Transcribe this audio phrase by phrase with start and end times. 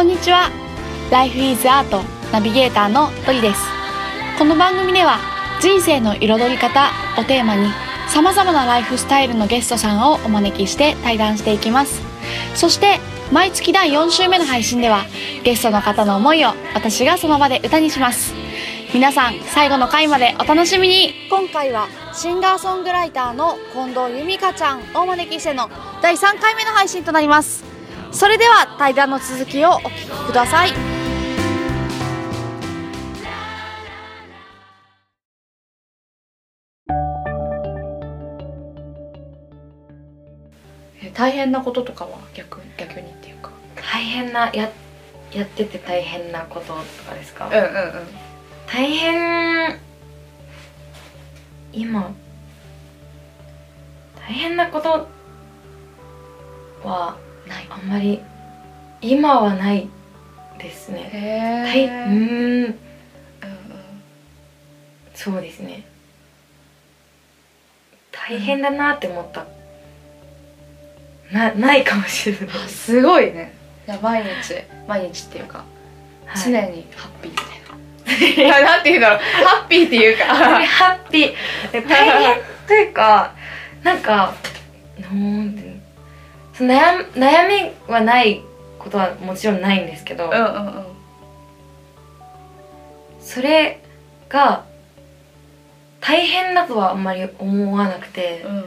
[0.00, 0.50] こんにちは。
[1.10, 2.02] Life is Art
[2.32, 3.60] ナビゲーターのトリです。
[4.38, 5.18] この番組では
[5.60, 6.88] 人生の彩り方
[7.18, 7.68] をテーマに
[8.08, 12.00] 様々なライフスタイルのゲストさんをお招きして対談していきます。
[12.54, 12.98] そして
[13.30, 15.04] 毎月第4週目の配信では
[15.44, 18.32] ゲストの方の思いを私がその場で歌にします。
[18.94, 21.12] 皆さん最後の回までお楽しみに。
[21.28, 25.68] 今回はシンガーソングライターの近藤由美香ちゃんをお招きしての
[26.00, 27.69] 第3回目の配信となります。
[28.12, 30.72] それでは対談の続きをお聞きください。
[41.14, 43.50] 大変なこととかは逆逆にっていうか。
[43.76, 44.70] 大変なや
[45.32, 46.74] やってて大変なことと
[47.04, 47.70] かですか、うんうんうん。
[48.66, 49.78] 大変
[51.72, 52.12] 今
[54.18, 55.08] 大変なこと
[56.82, 57.66] はない。
[57.70, 58.20] あんまり
[59.00, 59.88] 今はない
[60.58, 61.10] ですね。
[61.12, 62.76] へ大うーんうんうん。
[65.14, 65.84] そうですね。
[68.12, 69.46] 大変だなって思った、
[71.32, 72.48] なないかもしれない。
[72.64, 73.54] あすごいね。
[73.88, 74.54] いや毎日
[74.86, 75.64] 毎日っていうか、
[76.26, 76.42] はい。
[76.44, 78.44] 常にハッピーみたいな。
[78.44, 79.18] いやなんて言うんだろう。
[79.18, 80.24] ハッピーっていうか。
[80.26, 81.34] ハッピー。
[81.72, 83.34] で大変というか
[83.82, 84.34] なんか
[85.00, 85.69] なんて
[86.60, 88.42] その悩み悩みはない
[88.78, 90.84] ことはもちろんないんですけど、うんうんうん
[93.22, 93.80] それ
[94.28, 94.64] が
[96.00, 98.64] 大変だとはあんまり思わなくてうんうん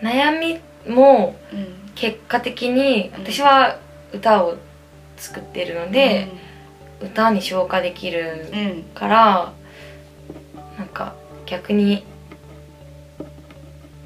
[0.00, 0.60] 悩み
[0.94, 3.78] もうんうん結果的にうん私は
[4.12, 4.56] 歌を
[5.16, 6.28] 作ってるので、
[7.00, 9.52] 歌に消化できるうんうんから
[10.78, 11.14] なんか
[11.46, 12.04] 逆に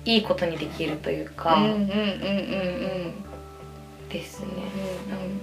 [0.05, 1.93] いいことにできるというか、うんうんうんうんう
[3.09, 3.15] ん
[4.09, 4.49] ですね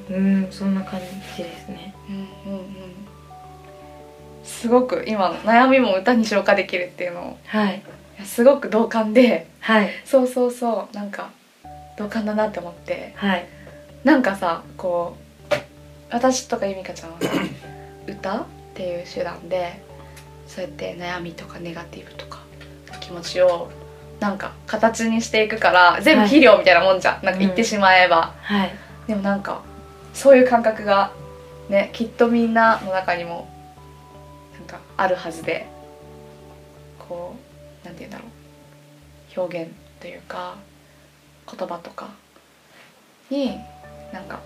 [0.10, 0.44] うん。
[0.44, 1.00] うん、そんな感
[1.36, 1.96] じですね。
[2.10, 2.68] うんうんうん。
[4.44, 7.82] すごく今の悩みも歌に消化できるっていうのをはい。
[8.24, 9.90] すごく同感ではい。
[10.06, 11.30] そうそうそうなんか
[11.98, 13.14] 同感だなって思って。
[13.16, 13.48] はい。
[14.04, 15.18] なんかさこ
[15.52, 15.54] う
[16.10, 17.30] 私とかゆみかちゃんはさ
[18.08, 19.82] 歌っていう手段で
[20.48, 22.40] そうやって悩みとかネガティブとか
[23.02, 23.70] 気持ちを
[24.20, 28.72] なんか形にしていくから全部肥料みたいなもんじゃん、なんか言ってしまえば、はい。
[29.08, 29.62] でもなんか
[30.14, 31.12] そういう感覚が
[31.70, 33.48] ねきっとみんなの中にも
[34.54, 35.68] なんかあるはずで
[36.98, 37.36] こ
[37.84, 39.40] うなんて言うんだろう。
[39.40, 40.56] 表現というか
[41.46, 42.10] 言葉とか。
[43.30, 43.58] に
[44.14, 44.40] なんか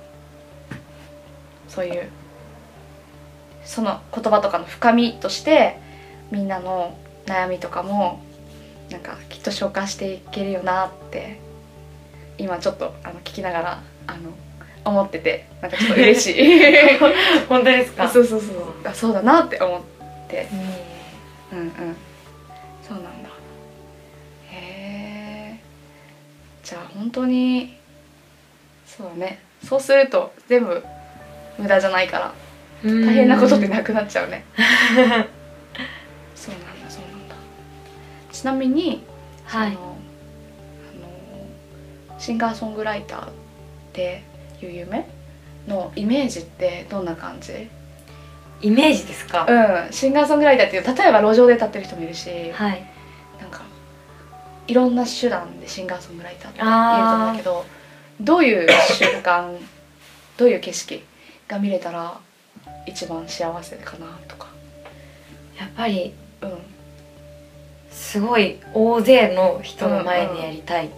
[1.68, 2.10] そういう
[3.64, 5.78] その言葉とかの深みとして
[6.32, 8.24] みんなの悩みとかも
[8.92, 11.40] なんかきっと消化していけるよなって
[12.38, 14.20] 今ちょっとあの聞きながらあの
[14.84, 16.98] 思っててなんかちょっと嬉しい。
[17.48, 18.10] 本当ですか？
[18.10, 19.82] そうそうそうあそうだなって思っ
[20.28, 20.48] て。
[21.52, 21.58] うん。
[21.60, 21.74] うんうん。
[22.88, 23.30] そうなんだ。
[24.52, 25.60] へえ
[26.64, 27.78] じゃあ本当に
[28.86, 29.40] そうだね。
[29.68, 30.84] そうすると全部
[31.60, 32.34] 無駄じゃないから
[32.84, 34.44] 大変なことってなくなっちゃうね
[38.42, 39.04] ちなみに
[39.46, 39.74] はい。
[39.74, 39.92] そのあ
[42.16, 43.32] のシンガーソングライターっ
[43.94, 44.24] て
[44.64, 45.08] いう夢？
[45.68, 47.70] のイメージってどんな感じ？
[48.64, 49.94] イメージですか、うん。
[49.94, 52.84] シンガーソングライターっていう例えば路上で立ってる人もいるし、はい。
[53.40, 53.62] なんか
[54.68, 57.66] いろんな手段でシンガーソングライターって言うとんだけど
[58.22, 59.56] どういう瞬間
[60.36, 61.04] どういう景色
[61.48, 62.18] が見れたら
[62.88, 64.48] 一番幸せかなとか。
[65.60, 66.81] やっぱりうん
[68.02, 70.90] すごい大勢の人の前でやりたいっ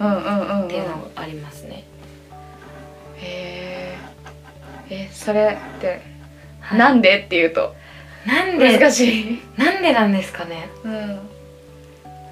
[0.00, 1.84] うんうんうんうんていうのがありますね、
[3.18, 3.96] へ
[4.88, 6.00] ええそれって、
[6.60, 6.78] はい。
[6.78, 7.76] なんでっていうと
[8.26, 8.78] なんで？
[8.78, 9.42] 難しい。
[9.58, 10.70] なんでなんですかね？
[10.82, 10.90] うん。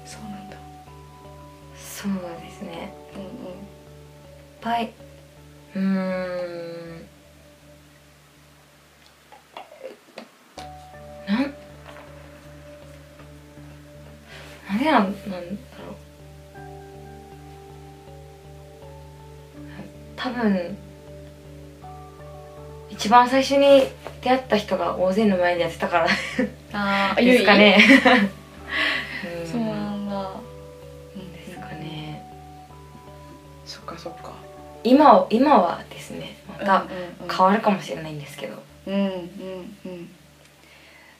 [0.05, 0.57] そうなんだ。
[1.77, 2.11] そう
[2.41, 2.91] ですね。
[3.15, 3.27] うんいっ
[4.61, 4.91] ぱい
[5.75, 7.07] うん
[14.85, 15.95] なんでなんなんだろう。
[20.15, 20.77] 多分
[22.89, 23.83] 一番最初に
[24.21, 26.07] 出会った人が大勢の前でやってたから
[26.73, 27.77] ああ ですかね。
[29.41, 30.31] う んそうなんだ。
[31.33, 32.23] ですかね。
[33.65, 34.33] そっかそっか。
[34.83, 36.85] 今は今はですねまた
[37.29, 40.09] 変わるかもしれないんですけど、うんうんうん。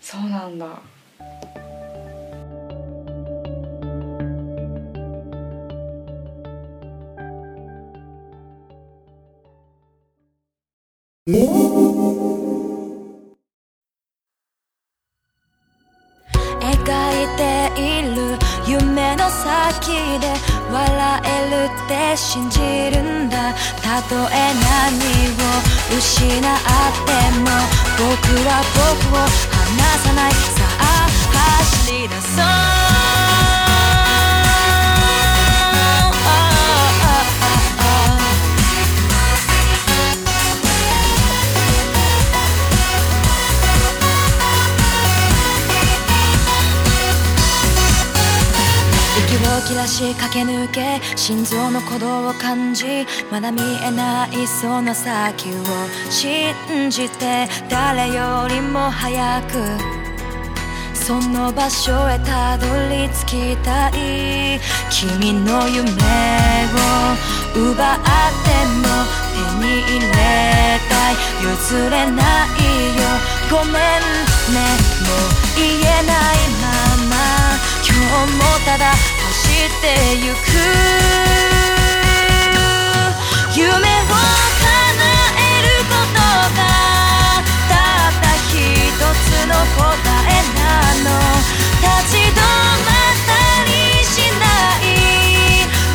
[0.01, 0.65] そうなんだ
[11.29, 11.45] 描い
[17.37, 20.25] ている夢の先で
[20.71, 23.53] 笑えるって信じるんだ。
[23.83, 24.97] たとえ何
[25.29, 25.39] を
[25.95, 27.45] 失っても
[27.97, 28.09] 僕
[28.47, 29.29] は僕を離
[29.99, 30.31] さない。
[30.33, 30.37] さ
[30.79, 30.81] あ
[31.61, 32.88] 走り出そう。
[49.89, 55.53] し駆け抜け心臓の鼓動を感じまだ見えないその先を
[56.11, 56.53] 信
[56.91, 60.09] じて誰よりも早く
[60.93, 64.59] その場所へたどり着きたい。
[64.91, 65.95] 君の夢を
[67.55, 68.85] 奪っても
[69.33, 70.13] 手に入れ
[70.87, 71.17] たい。
[71.41, 72.61] 譲れない
[72.93, 73.01] よ。
[73.49, 73.79] ごめんね。
[75.01, 76.69] もう言えないま
[77.09, 77.17] ま。
[77.81, 77.97] 今
[78.27, 78.93] 日もただ
[79.67, 80.37] てゆく。
[83.55, 83.83] 夢を叶
[85.35, 86.17] えること
[86.55, 86.59] が
[87.67, 87.73] た
[88.07, 88.55] った一
[88.95, 89.83] つの答
[90.27, 90.61] えな
[91.03, 91.07] の。
[91.81, 93.31] 立ち止まった
[93.65, 93.69] り
[94.05, 94.43] しな
[94.79, 94.87] い。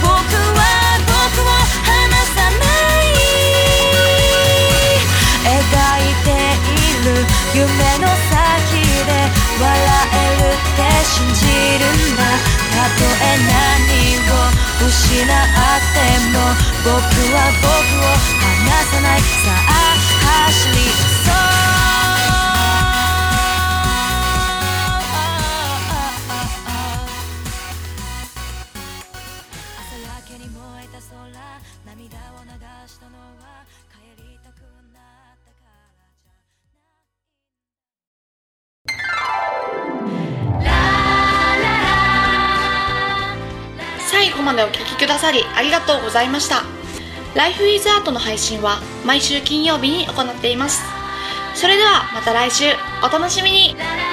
[0.02, 0.60] 僕は
[1.06, 1.48] 僕を
[1.84, 1.90] 離
[2.34, 2.62] さな
[3.00, 3.16] い。
[5.44, 5.48] 描
[6.00, 6.28] いて
[6.68, 7.06] いる
[7.54, 7.62] 夢
[7.98, 8.32] の先
[9.06, 9.08] で
[9.60, 9.64] 笑
[10.12, 11.40] えるって信じ
[11.78, 12.20] るんだ。
[12.74, 13.53] たとえ何を
[14.86, 16.44] 失っても
[16.84, 16.92] 僕
[17.32, 18.12] は僕を
[18.44, 19.72] 離さないさあ
[20.24, 20.74] 走り
[21.24, 21.34] そう
[29.80, 31.16] 朝焼けに燃えた空
[31.86, 32.50] 涙を流
[32.86, 33.64] したのは
[44.44, 46.62] までお聴きくださりありがとうございました。
[47.34, 50.82] Life is Art の配信は毎週金曜日に行っています。
[51.54, 52.64] それではまた来週
[53.02, 54.03] お楽しみに。